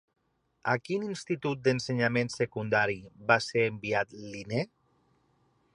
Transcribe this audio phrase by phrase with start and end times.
[0.71, 2.99] A quin Institut d'Ensenyament Secundari
[3.33, 4.65] va ser enviat Linné?